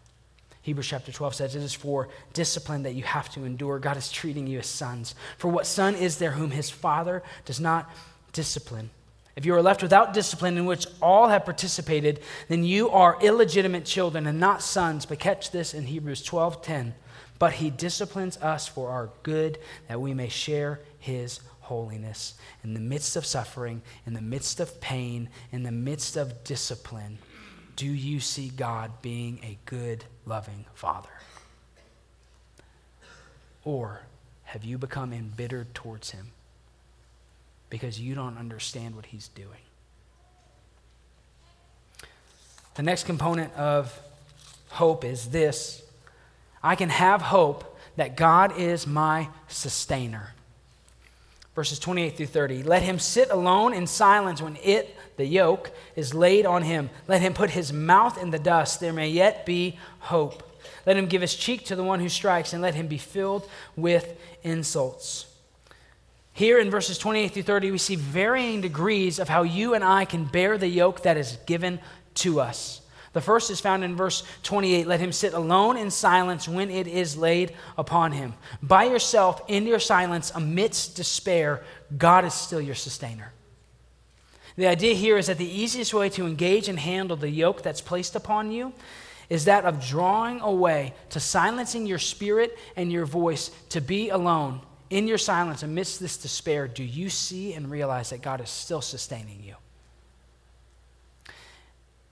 [0.63, 3.79] Hebrews chapter 12 says, It is for discipline that you have to endure.
[3.79, 5.15] God is treating you as sons.
[5.37, 7.89] For what son is there whom his father does not
[8.33, 8.91] discipline.
[9.37, 13.85] If you are left without discipline in which all have participated, then you are illegitimate
[13.85, 15.07] children and not sons.
[15.07, 16.95] But catch this in Hebrews 12:10.
[17.39, 22.35] But he disciplines us for our good that we may share his holiness.
[22.65, 27.19] In the midst of suffering, in the midst of pain, in the midst of discipline,
[27.77, 31.09] do you see God being a good, loving father?
[33.65, 34.01] Or
[34.45, 36.33] have you become embittered towards him?
[37.71, 39.61] Because you don't understand what he's doing.
[42.75, 43.99] The next component of
[44.71, 45.83] hope is this
[46.63, 50.33] I can have hope that God is my sustainer.
[51.55, 52.63] Verses 28 through 30.
[52.63, 56.89] Let him sit alone in silence when it, the yoke, is laid on him.
[57.09, 58.79] Let him put his mouth in the dust.
[58.79, 60.45] There may yet be hope.
[60.87, 63.49] Let him give his cheek to the one who strikes, and let him be filled
[63.75, 65.27] with insults.
[66.39, 70.05] Here in verses 28 through 30, we see varying degrees of how you and I
[70.05, 71.81] can bear the yoke that is given
[72.15, 72.81] to us.
[73.13, 76.87] The first is found in verse 28 Let him sit alone in silence when it
[76.87, 78.35] is laid upon him.
[78.63, 81.65] By yourself, in your silence, amidst despair,
[81.97, 83.33] God is still your sustainer.
[84.55, 87.81] The idea here is that the easiest way to engage and handle the yoke that's
[87.81, 88.73] placed upon you
[89.29, 94.61] is that of drawing away, to silencing your spirit and your voice, to be alone
[94.91, 98.81] in your silence, amidst this despair, do you see and realize that God is still
[98.81, 99.55] sustaining you?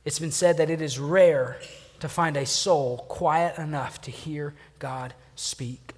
[0.04, 1.58] It's been said that it is rare
[2.00, 5.94] to find a soul quiet enough to hear God speak.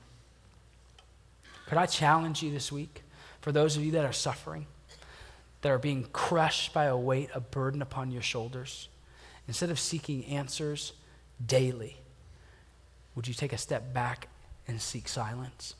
[1.67, 3.03] Could I challenge you this week,
[3.41, 4.67] for those of you that are suffering,
[5.61, 8.89] that are being crushed by a weight, a burden upon your shoulders,
[9.47, 10.93] instead of seeking answers
[11.45, 11.97] daily,
[13.15, 14.29] would you take a step back
[14.69, 15.75] and seek silence?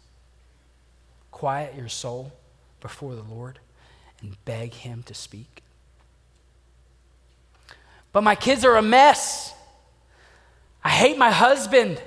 [1.31, 2.33] Quiet your soul
[2.81, 3.59] before the Lord
[4.21, 5.63] and beg Him to speak.
[8.13, 9.55] But my kids are a mess.
[10.83, 12.01] I hate my husband.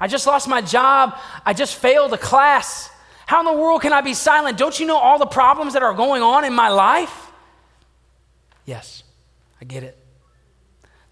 [0.00, 1.16] I just lost my job.
[1.46, 2.90] I just failed a class.
[3.26, 4.58] How in the world can I be silent?
[4.58, 7.30] Don't you know all the problems that are going on in my life?
[8.66, 9.04] Yes,
[9.60, 9.96] I get it.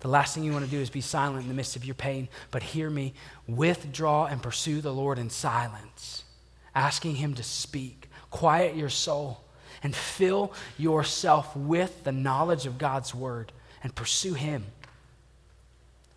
[0.01, 1.95] The last thing you want to do is be silent in the midst of your
[1.95, 3.15] pain, but hear me.
[3.47, 6.25] Withdraw and pursue the Lord in silence
[6.75, 8.09] asking Him to speak.
[8.31, 9.43] Quiet your soul
[9.83, 13.53] and fill yourself with the knowledge of God's Word
[13.83, 14.65] and pursue Him.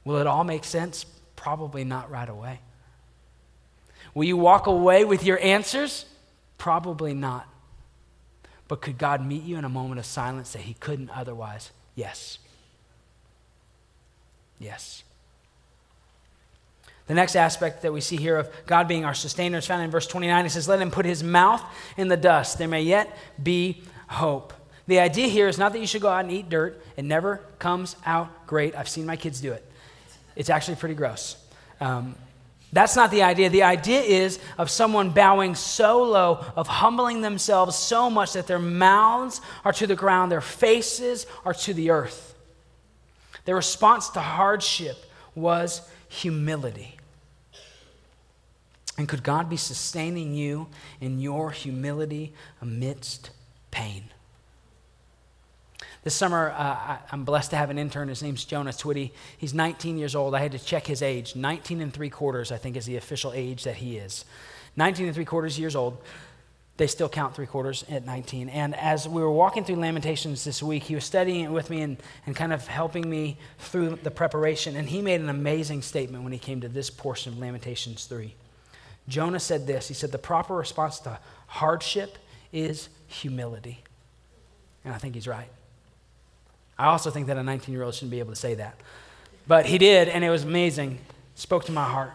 [0.05, 1.05] Will it all make sense?
[1.35, 2.59] Probably not right away.
[4.13, 6.05] Will you walk away with your answers?
[6.57, 7.47] Probably not.
[8.67, 11.71] But could God meet you in a moment of silence that He couldn't otherwise?
[11.95, 12.39] Yes.
[14.59, 15.03] Yes.
[17.07, 19.91] The next aspect that we see here of God being our sustainer is found in
[19.91, 20.45] verse 29.
[20.45, 21.61] It says, Let him put his mouth
[21.97, 22.57] in the dust.
[22.57, 24.53] There may yet be hope.
[24.87, 26.81] The idea here is not that you should go out and eat dirt.
[26.97, 28.75] It never comes out great.
[28.75, 29.69] I've seen my kids do it,
[30.35, 31.37] it's actually pretty gross.
[31.79, 32.15] Um,
[32.71, 33.51] that's not the idea.
[33.51, 38.57] The idea is of someone bowing so low, of humbling themselves so much that their
[38.57, 42.33] mouths are to the ground, their faces are to the earth.
[43.45, 44.97] Their response to hardship
[45.35, 46.95] was humility.
[48.97, 50.67] And could God be sustaining you
[51.02, 53.32] in your humility amidst
[53.71, 54.04] pain?
[56.04, 58.10] This summer, uh, I, am blessed to have an intern.
[58.10, 59.12] His name's Jonas Twitty.
[59.38, 60.36] He's 19 years old.
[60.36, 61.36] I had to check his age.
[61.36, 64.26] 19 and three quarters, I think, is the official age that he is.
[64.76, 65.97] 19 and three quarters years old.
[66.77, 68.49] They still count three quarters at 19.
[68.49, 71.81] And as we were walking through Lamentations this week, he was studying it with me
[71.81, 74.75] and, and kind of helping me through the preparation.
[74.75, 78.33] And he made an amazing statement when he came to this portion of Lamentations 3.
[79.07, 82.17] Jonah said this He said, The proper response to hardship
[82.51, 83.83] is humility.
[84.83, 85.49] And I think he's right.
[86.77, 88.79] I also think that a 19 year old shouldn't be able to say that.
[89.47, 90.99] But he did, and it was amazing.
[91.36, 92.13] Spoke to my heart.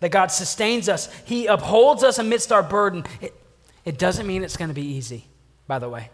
[0.00, 3.04] That God sustains us, He upholds us amidst our burden.
[3.20, 3.34] It,
[3.84, 5.26] it doesn't mean it's going to be easy,
[5.66, 6.10] by the way.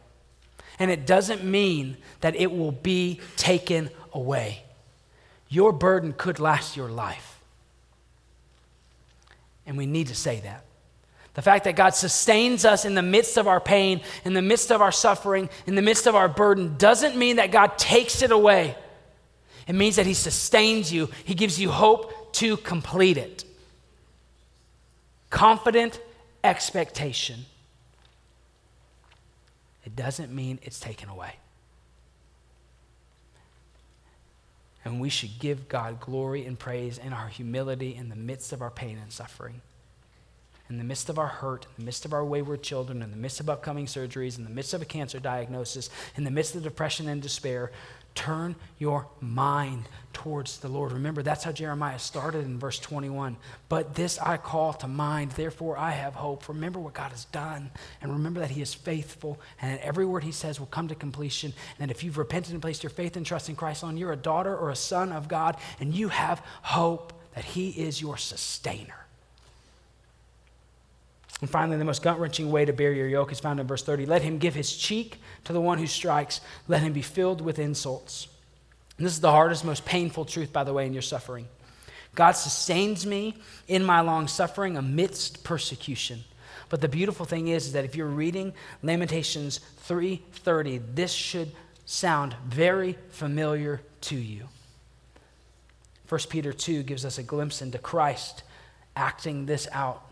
[0.79, 4.63] And it doesn't mean that it will be taken away.
[5.49, 7.41] Your burden could last your life.
[9.67, 10.65] And we need to say that.
[11.35, 14.73] The fact that God sustains us in the midst of our pain, in the midst
[14.73, 18.33] of our suffering, in the midst of our burden, doesn't mean that God takes it
[18.33, 18.75] away.
[19.69, 23.45] It means that He sustains you, He gives you hope to complete it.
[25.31, 26.01] Confident
[26.43, 27.45] expectation.
[29.89, 31.37] It doesn't mean it's taken away.
[34.85, 38.61] And we should give God glory and praise in our humility in the midst of
[38.61, 39.63] our pain and suffering
[40.71, 43.17] in the midst of our hurt, in the midst of our wayward children, in the
[43.17, 46.63] midst of upcoming surgeries, in the midst of a cancer diagnosis, in the midst of
[46.63, 47.73] depression and despair,
[48.15, 50.93] turn your mind towards the Lord.
[50.93, 53.37] Remember, that's how Jeremiah started in verse 21.
[53.69, 56.49] But this I call to mind, therefore I have hope.
[56.49, 57.71] Remember what God has done,
[58.03, 60.95] and remember that He is faithful, and that every word He says will come to
[60.95, 61.53] completion.
[61.79, 64.17] And if you've repented and placed your faith and trust in Christ on, you're a
[64.17, 69.08] daughter or a son of God, and you have hope that He is your sustainer.
[71.41, 73.83] And finally, the most gut wrenching way to bear your yoke is found in verse
[73.83, 74.07] 30.
[74.07, 77.59] Let him give his cheek to the one who strikes, let him be filled with
[77.59, 78.27] insults.
[78.97, 81.47] And this is the hardest, most painful truth, by the way, in your suffering.
[82.17, 83.37] God sustains me
[83.69, 86.25] in my long suffering amidst persecution.
[86.69, 91.53] But the beautiful thing is, is that if you're reading Lamentations 3:30, this should
[91.87, 94.49] sound very familiar to you.
[96.09, 98.43] 1 Peter 2 gives us a glimpse into Christ
[98.97, 100.08] acting this out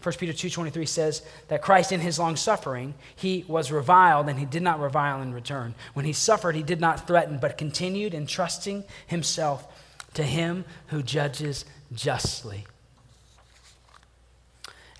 [0.00, 4.44] 1 Peter 2:23 says that Christ in his long suffering, he was reviled and he
[4.44, 5.74] did not revile in return.
[5.94, 9.66] When he suffered, he did not threaten, but continued entrusting himself
[10.14, 12.66] to him who judges justly.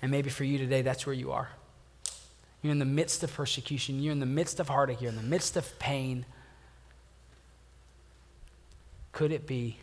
[0.01, 1.49] And maybe for you today that's where you are.
[2.61, 5.23] You're in the midst of persecution, you're in the midst of heartache, you're in the
[5.23, 6.25] midst of pain.
[9.13, 9.77] Could it be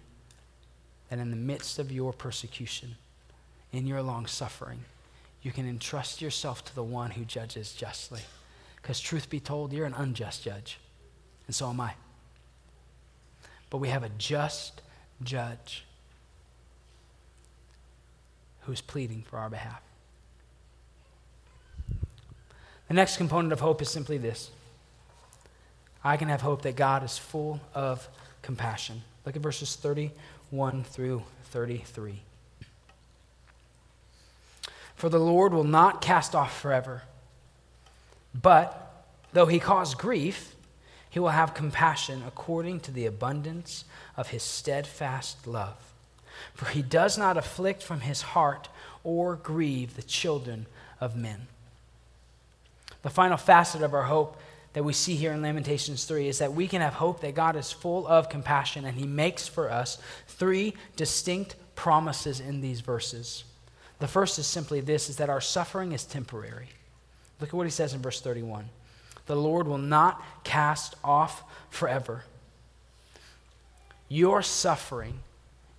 [1.09, 2.97] that in the midst of your persecution,
[3.73, 4.85] in your long suffering,
[5.47, 8.21] you can entrust yourself to the one who judges justly.
[8.83, 10.81] Because, truth be told, you're an unjust judge,
[11.47, 11.95] and so am I.
[13.71, 14.83] But we have a just
[15.23, 15.85] judge
[18.63, 19.81] who's pleading for our behalf.
[22.89, 24.51] The next component of hope is simply this
[26.03, 28.09] I can have hope that God is full of
[28.43, 29.03] compassion.
[29.25, 32.21] Look at verses 31 through 33.
[34.97, 37.03] For the Lord will not cast off forever.
[38.35, 40.55] But though he cause grief,
[41.09, 43.85] he will have compassion according to the abundance
[44.17, 45.77] of his steadfast love.
[46.55, 48.69] For he does not afflict from his heart
[49.05, 50.67] or grieve the children
[51.01, 51.47] of men.
[53.03, 54.41] The final facet of our hope
[54.73, 57.57] that we see here in Lamentations 3 is that we can have hope that God
[57.57, 63.45] is full of compassion and he makes for us three distinct promises in these verses.
[63.99, 66.69] The first is simply this is that our suffering is temporary.
[67.41, 68.69] Look at what he says in verse 31.
[69.27, 72.25] The Lord will not cast off forever.
[74.09, 75.21] Your suffering,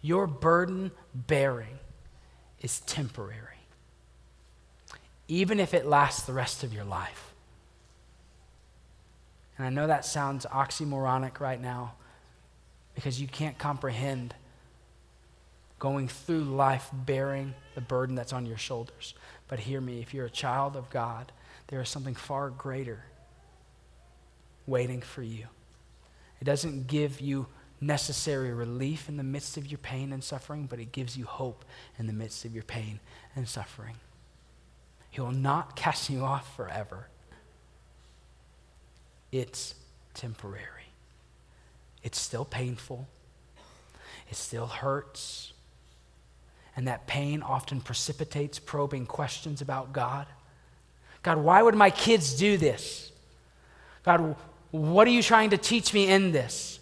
[0.02, 1.80] your burden bearing
[2.62, 3.44] is temporary.
[5.28, 7.34] Even if it lasts the rest of your life.
[9.58, 11.94] And I know that sounds oxymoronic right now
[12.96, 14.34] because you can't comprehend
[15.80, 19.14] going through life bearing the burden that's on your shoulders.
[19.48, 21.32] But hear me if you're a child of God,
[21.68, 23.04] there is something far greater
[24.66, 25.46] waiting for you.
[26.42, 27.48] It doesn't give you
[27.80, 31.64] necessary relief in the midst of your pain and suffering, but it gives you hope
[31.98, 33.00] in the midst of your pain
[33.36, 33.96] and suffering.
[35.10, 37.08] He will not cast you off forever.
[39.32, 39.76] It's
[40.14, 40.92] temporary.
[42.04, 43.08] It's still painful.
[44.30, 45.54] it still hurts.
[46.78, 50.28] And that pain often precipitates probing questions about God.
[51.24, 53.12] God, why would my kids do this?
[54.06, 54.36] God,
[54.72, 56.80] what are you trying to teach me in this?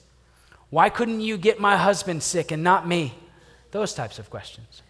[0.70, 3.14] Why couldn't you get my husband sick and not me?
[3.72, 4.82] Those types of questions.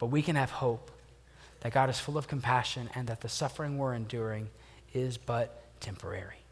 [0.00, 0.90] But we can have hope
[1.60, 4.50] that God is full of compassion and that the suffering we're enduring
[4.92, 6.43] is but temporary.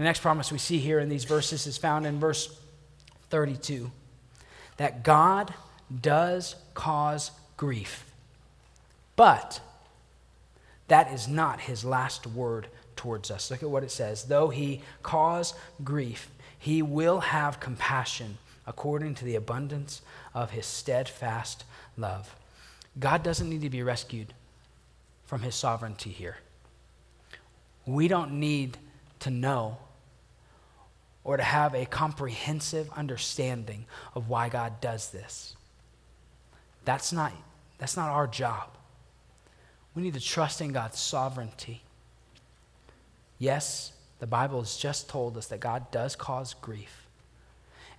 [0.00, 2.58] The next promise we see here in these verses is found in verse
[3.28, 3.90] 32
[4.78, 5.52] that God
[6.00, 8.10] does cause grief,
[9.14, 9.60] but
[10.88, 13.50] that is not his last word towards us.
[13.50, 14.24] Look at what it says.
[14.24, 15.52] Though he cause
[15.84, 20.00] grief, he will have compassion according to the abundance
[20.32, 21.64] of his steadfast
[21.98, 22.34] love.
[22.98, 24.32] God doesn't need to be rescued
[25.26, 26.38] from his sovereignty here.
[27.84, 28.78] We don't need
[29.18, 29.76] to know
[31.24, 35.56] or to have a comprehensive understanding of why God does this.
[36.84, 37.32] That's not,
[37.78, 38.70] that's not our job.
[39.94, 41.82] We need to trust in God's sovereignty.
[43.38, 47.06] Yes, the Bible has just told us that God does cause grief.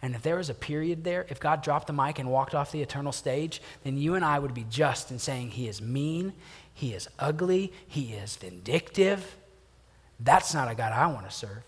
[0.01, 2.71] And if there was a period there, if God dropped the mic and walked off
[2.71, 6.33] the eternal stage, then you and I would be just in saying he is mean,
[6.73, 9.35] he is ugly, he is vindictive.
[10.19, 11.63] That's not a God I want to serve.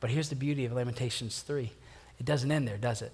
[0.00, 1.70] But here's the beauty of Lamentations 3
[2.18, 3.12] it doesn't end there, does it?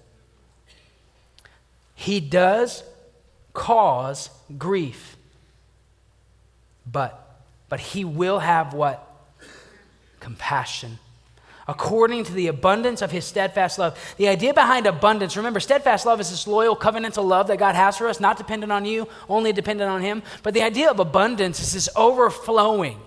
[1.93, 2.83] He does
[3.53, 5.15] cause grief.
[6.91, 9.01] But, but he will have what?
[10.19, 10.99] Compassion.
[11.67, 13.97] According to the abundance of his steadfast love.
[14.17, 17.97] The idea behind abundance, remember, steadfast love is this loyal covenantal love that God has
[17.97, 20.21] for us, not dependent on you, only dependent on him.
[20.43, 22.99] But the idea of abundance is this overflowing,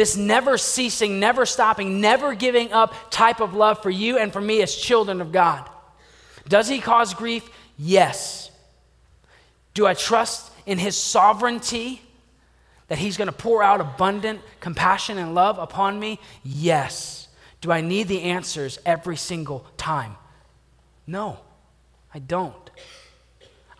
[0.00, 4.40] this never ceasing, never stopping, never giving up type of love for you and for
[4.40, 5.68] me as children of God.
[6.48, 7.46] Does he cause grief?
[7.76, 8.50] Yes.
[9.74, 12.00] Do I trust in his sovereignty
[12.88, 16.18] that he's going to pour out abundant compassion and love upon me?
[16.42, 17.28] Yes.
[17.60, 20.16] Do I need the answers every single time?
[21.06, 21.40] No,
[22.14, 22.70] I don't.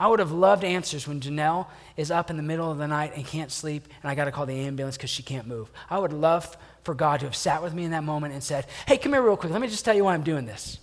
[0.01, 3.12] I would have loved answers when Janelle is up in the middle of the night
[3.14, 5.70] and can't sleep, and I got to call the ambulance because she can't move.
[5.88, 8.66] I would love for God to have sat with me in that moment and said,
[8.88, 9.53] Hey, come here real quick.
[9.53, 10.80] Let me just tell you why I'm doing this.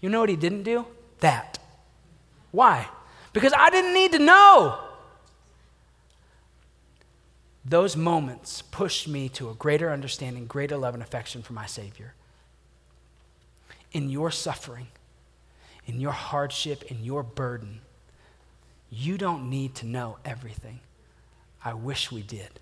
[0.00, 0.86] You know what he didn't do?
[1.20, 1.58] That.
[2.52, 2.88] Why?
[3.34, 4.78] because I didn't need to know.
[7.66, 12.14] Those moments pushed me to a greater understanding, greater love and affection for my Savior.
[13.92, 14.86] In your suffering,
[15.86, 17.80] in your hardship, in your burden,
[18.94, 20.80] you don't need to know everything.
[21.64, 22.60] I wish we did,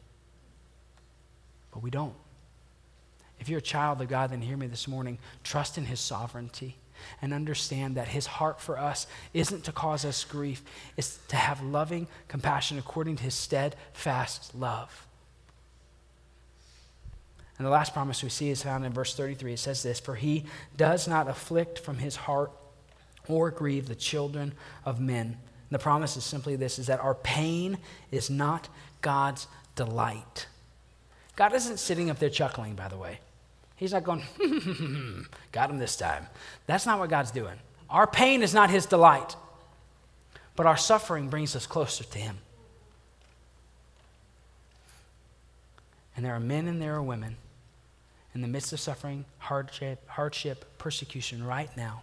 [1.72, 2.14] but we don't.
[3.40, 5.18] If you're a child of God, then hear me this morning.
[5.42, 6.76] Trust in His sovereignty
[7.20, 10.62] and understand that his heart for us isn't to cause us grief,
[10.96, 15.06] it's to have loving compassion according to his steadfast love.
[17.58, 19.52] And the last promise we see is found in verse 33.
[19.52, 20.44] It says this For he
[20.76, 22.50] does not afflict from his heart
[23.28, 24.52] or grieve the children
[24.84, 25.36] of men.
[25.72, 27.78] The promise is simply this is that our pain
[28.10, 28.68] is not
[29.00, 30.46] God's delight.
[31.34, 33.20] God isn't sitting up there chuckling, by the way.
[33.76, 34.22] He's not going,
[35.52, 36.26] got him this time.
[36.66, 37.54] That's not what God's doing.
[37.88, 39.34] Our pain is not his delight,
[40.56, 42.36] but our suffering brings us closer to him.
[46.14, 47.36] And there are men and there are women
[48.34, 52.02] in the midst of suffering, hardship, hardship, persecution right now.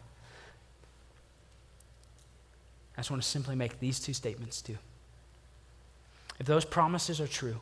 [2.99, 4.77] I just want to simply make these two statements too.
[6.37, 7.55] If those promises are true,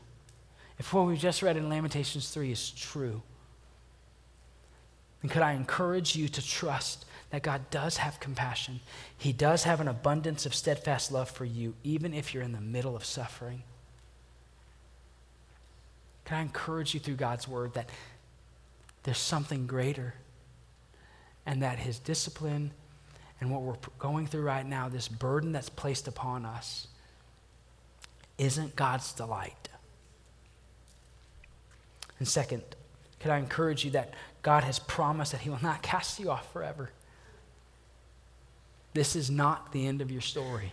[0.79, 3.21] if what we've just read in Lamentations 3 is true,
[5.21, 8.79] and could I encourage you to trust that God does have compassion?
[9.15, 12.59] He does have an abundance of steadfast love for you, even if you're in the
[12.59, 13.61] middle of suffering.
[16.25, 17.91] Can I encourage you through God's word that
[19.03, 20.15] there's something greater
[21.45, 22.71] and that His discipline
[23.39, 26.87] and what we're going through right now, this burden that's placed upon us,
[28.37, 29.69] isn't God's delight?
[32.19, 32.63] And second,
[33.19, 34.13] can I encourage you that
[34.47, 36.89] God has promised that He will not cast you off forever.
[38.93, 40.71] This is not the end of your story.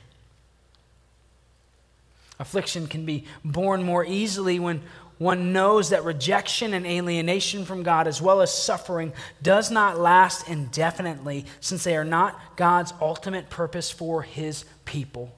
[2.38, 4.82] Affliction can be borne more easily when
[5.18, 9.12] one knows that rejection and alienation from God, as well as suffering,
[9.42, 15.34] does not last indefinitely, since they are not God's ultimate purpose for His people.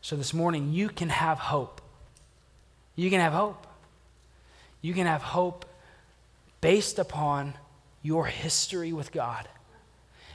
[0.00, 1.80] So this morning, you can have hope.
[2.94, 3.66] You can have hope.
[4.82, 5.64] You can have hope
[6.60, 7.54] based upon
[8.02, 9.48] your history with God.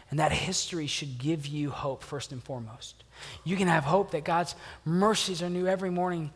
[0.09, 3.03] And that history should give you hope first and foremost.
[3.43, 6.31] You can have hope that God's mercies are new every morning.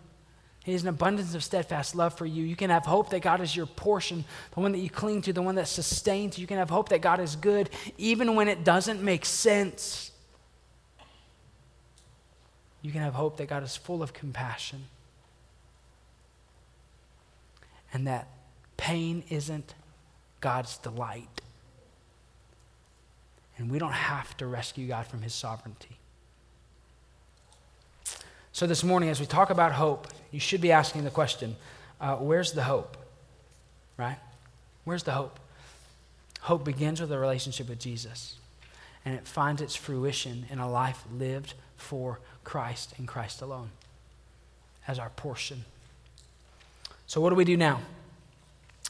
[0.64, 2.43] He has an abundance of steadfast love for you.
[2.43, 5.34] You can have hope that God is your portion, the one that you cling to,
[5.34, 6.39] the one that sustains.
[6.39, 10.11] You can have hope that God is good, even when it doesn't make sense.
[12.82, 14.86] You can have hope that God is full of compassion
[17.93, 18.28] and that
[18.78, 19.76] pain isn't
[20.41, 21.41] God's delight.
[23.57, 25.97] And we don't have to rescue God from his sovereignty.
[28.54, 31.56] So, this morning, as we talk about hope, you should be asking the question
[31.99, 32.97] uh, where's the hope?
[33.97, 34.20] Right?
[34.84, 35.39] Where's the hope?
[36.41, 38.36] Hope begins with a relationship with Jesus,
[39.06, 43.72] and it finds its fruition in a life lived for Christ and Christ alone
[44.88, 45.66] as our portion.
[47.08, 47.82] So, what do we do now?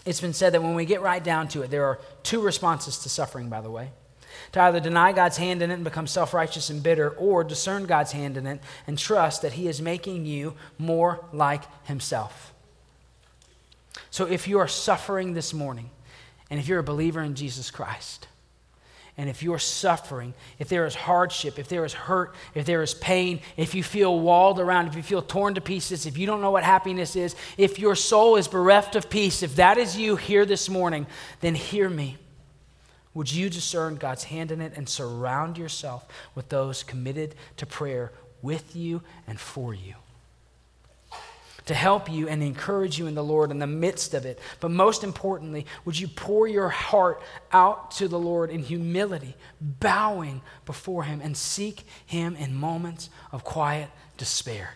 [0.05, 2.97] It's been said that when we get right down to it, there are two responses
[2.99, 3.91] to suffering, by the way.
[4.53, 7.85] To either deny God's hand in it and become self righteous and bitter, or discern
[7.85, 12.53] God's hand in it and trust that He is making you more like Himself.
[14.09, 15.89] So if you are suffering this morning,
[16.49, 18.27] and if you're a believer in Jesus Christ,
[19.17, 22.95] and if you're suffering, if there is hardship, if there is hurt, if there is
[22.95, 26.41] pain, if you feel walled around, if you feel torn to pieces, if you don't
[26.41, 30.15] know what happiness is, if your soul is bereft of peace, if that is you
[30.15, 31.05] here this morning,
[31.41, 32.17] then hear me.
[33.13, 36.05] Would you discern God's hand in it and surround yourself
[36.35, 38.11] with those committed to prayer
[38.41, 39.95] with you and for you?
[41.65, 44.39] to help you and encourage you in the Lord in the midst of it.
[44.59, 50.41] But most importantly, would you pour your heart out to the Lord in humility, bowing
[50.65, 54.71] before Him, and seek Him in moments of quiet despair?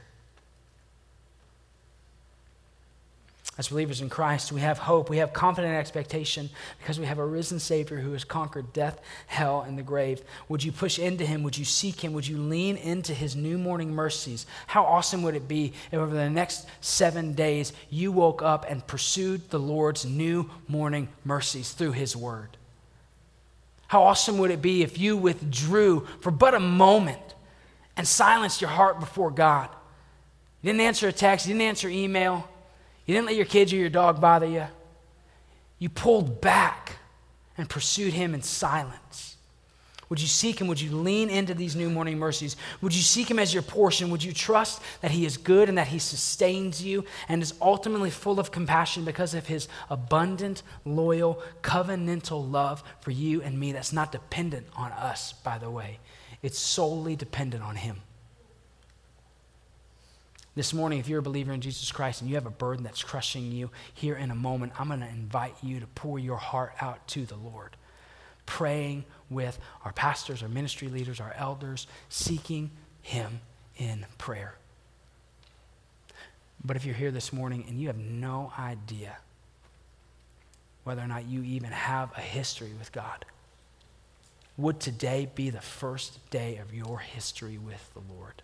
[3.58, 7.26] As believers in Christ, we have hope, we have confident expectation because we have a
[7.26, 10.22] risen Savior who has conquered death, hell, and the grave.
[10.48, 11.42] Would you push into Him?
[11.42, 12.14] Would you seek Him?
[12.14, 14.46] Would you lean into His new morning mercies?
[14.68, 18.86] How awesome would it be if over the next seven days you woke up and
[18.86, 22.58] pursued the Lord's new morning mercies through His Word?
[23.88, 27.34] How awesome would it be if you withdrew for but a moment
[27.96, 29.70] and silenced your heart before God?
[30.62, 32.48] You didn't answer a text, you didn't answer email.
[33.08, 34.68] You didn't let your kids or your dog bother you.
[35.80, 36.98] You pulled back
[37.58, 39.38] and pursued him in silence.
[40.10, 40.68] Would you seek him?
[40.68, 42.56] Would you lean into these new morning mercies?
[42.82, 44.10] Would you seek him as your portion?
[44.10, 48.10] Would you trust that he is good and that he sustains you and is ultimately
[48.10, 53.92] full of compassion because of his abundant, loyal, covenantal love for you and me that's
[53.92, 56.00] not dependent on us, by the way?
[56.42, 57.98] It's solely dependent on him.
[60.58, 63.04] This morning, if you're a believer in Jesus Christ and you have a burden that's
[63.04, 66.74] crushing you, here in a moment, I'm going to invite you to pour your heart
[66.82, 67.78] out to the Lord,
[68.48, 72.72] praying with our pastors, our ministry leaders, our elders, seeking
[73.04, 73.42] Him
[73.78, 74.56] in prayer.
[76.66, 79.16] But if you're here this morning and you have no idea
[80.86, 83.26] whether or not you even have a history with God,
[84.58, 88.42] would today be the first day of your history with the Lord?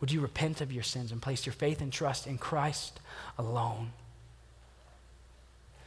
[0.00, 3.00] Would you repent of your sins and place your faith and trust in Christ
[3.38, 3.92] alone?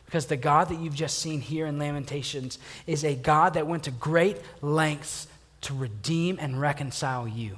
[0.06, 3.84] Because the God that you've just seen here in Lamentations is a God that went
[3.84, 5.28] to great lengths
[5.62, 7.58] to redeem and reconcile you.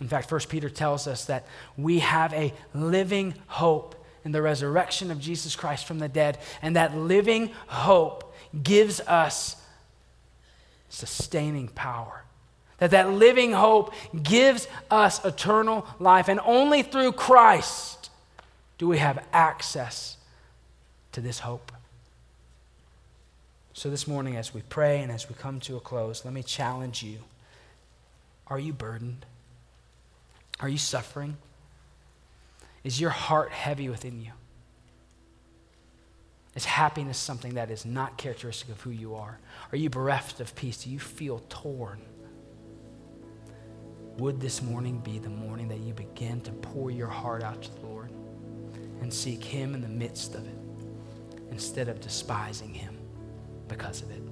[0.00, 1.46] In fact, 1 Peter tells us that
[1.76, 3.94] we have a living hope
[4.24, 9.56] in the resurrection of Jesus Christ from the dead, and that living hope gives us
[10.88, 12.23] sustaining power
[12.84, 16.28] that that living hope gives us eternal life.
[16.28, 18.10] And only through Christ
[18.76, 20.18] do we have access
[21.12, 21.72] to this hope.
[23.72, 26.42] So, this morning, as we pray and as we come to a close, let me
[26.42, 27.20] challenge you.
[28.48, 29.24] Are you burdened?
[30.60, 31.38] Are you suffering?
[32.84, 34.32] Is your heart heavy within you?
[36.54, 39.38] Is happiness something that is not characteristic of who you are?
[39.72, 40.84] Are you bereft of peace?
[40.84, 42.02] Do you feel torn?
[44.18, 47.74] Would this morning be the morning that you begin to pour your heart out to
[47.74, 48.10] the Lord
[49.00, 50.58] and seek Him in the midst of it
[51.50, 52.96] instead of despising Him
[53.66, 54.22] because of it?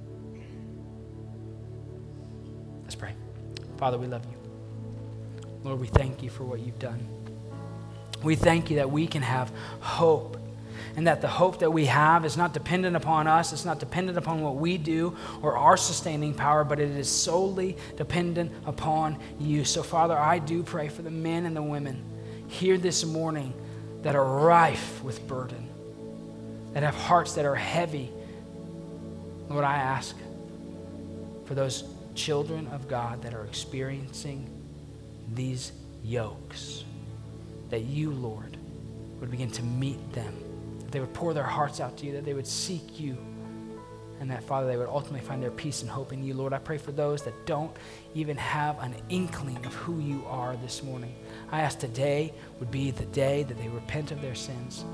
[2.83, 3.13] Let's pray.
[3.77, 4.37] Father, we love you.
[5.63, 7.05] Lord, we thank you for what you've done.
[8.23, 10.37] We thank you that we can have hope
[10.95, 14.17] and that the hope that we have is not dependent upon us, it's not dependent
[14.17, 19.65] upon what we do or our sustaining power, but it is solely dependent upon you.
[19.65, 22.03] So, Father, I do pray for the men and the women
[22.47, 23.53] here this morning
[24.03, 25.69] that are rife with burden.
[26.73, 28.11] that have hearts that are heavy.
[29.49, 30.15] Lord, I ask
[31.45, 31.83] for those
[32.15, 34.49] children of God that are experiencing
[35.33, 35.71] these
[36.03, 36.83] yokes,
[37.69, 38.57] that you, Lord,
[39.19, 40.33] would begin to meet them,
[40.93, 43.17] they would pour their hearts out to you, that they would seek you,
[44.19, 46.33] and that, Father, they would ultimately find their peace and hope in you.
[46.33, 47.75] Lord, I pray for those that don't
[48.13, 51.13] even have an inkling of who you are this morning.
[51.51, 54.85] I ask today would be the day that they repent of their sins,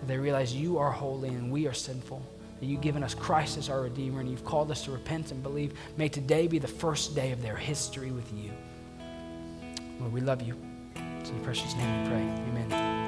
[0.00, 2.26] that they realize you are holy and we are sinful,
[2.58, 5.42] that you've given us Christ as our Redeemer, and you've called us to repent and
[5.42, 5.74] believe.
[5.96, 8.50] May today be the first day of their history with you.
[10.00, 10.56] Lord, we love you.
[11.20, 12.22] It's in your precious name we pray.
[12.22, 12.92] Amen.